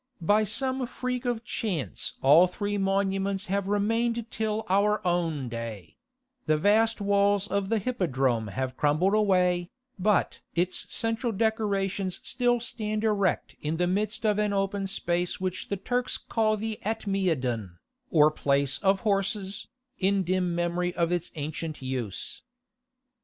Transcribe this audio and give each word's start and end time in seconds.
By 0.23 0.45
some 0.45 0.87
freak 0.87 1.25
of 1.25 1.43
chance 1.43 2.13
all 2.23 2.47
three 2.47 2.79
monuments 2.79 3.45
have 3.45 3.67
remained 3.67 4.25
till 4.31 4.65
our 4.67 4.99
own 5.05 5.47
day: 5.47 5.95
the 6.47 6.57
vast 6.57 7.01
walls 7.01 7.47
of 7.47 7.69
the 7.69 7.77
Hippodrome 7.77 8.47
have 8.47 8.75
crumbled 8.75 9.13
away, 9.13 9.69
but 9.99 10.39
its 10.55 10.91
central 10.91 11.31
decorations 11.31 12.19
still 12.23 12.59
stand 12.59 13.03
erect 13.03 13.55
in 13.61 13.77
the 13.77 13.85
midst 13.85 14.25
of 14.25 14.39
an 14.39 14.53
open 14.53 14.87
space 14.87 15.39
which 15.39 15.69
the 15.69 15.77
Turks 15.77 16.17
call 16.17 16.57
the 16.57 16.79
Atmeidan, 16.83 17.77
or 18.09 18.31
place 18.31 18.79
of 18.79 19.01
horses, 19.01 19.67
in 19.99 20.23
dim 20.23 20.55
memory 20.55 20.95
of 20.95 21.11
its 21.11 21.29
ancient 21.35 21.79
use. 21.79 22.41